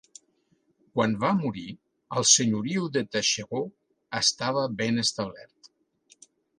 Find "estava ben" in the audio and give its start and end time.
4.25-5.03